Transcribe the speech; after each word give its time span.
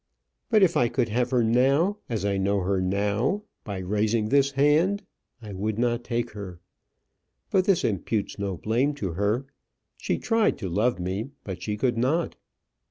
But 0.49 0.63
if 0.63 0.75
I 0.75 0.89
could 0.89 1.09
have 1.09 1.29
her 1.29 1.43
now 1.43 1.99
as 2.09 2.25
I 2.25 2.37
know 2.39 2.61
her 2.61 2.81
now 2.81 3.43
by 3.63 3.77
raising 3.77 4.29
this 4.29 4.49
hand, 4.53 5.03
I 5.43 5.53
would 5.53 5.77
not 5.77 6.03
take 6.03 6.31
her. 6.31 6.59
But 7.51 7.65
this 7.65 7.83
imputes 7.83 8.39
no 8.39 8.57
blame 8.57 8.95
to 8.95 9.11
her. 9.11 9.45
She 9.97 10.17
tried 10.17 10.57
to 10.57 10.69
love 10.69 10.99
me, 10.99 11.29
but 11.43 11.61
she 11.61 11.77
could 11.77 11.99
not." 11.99 12.35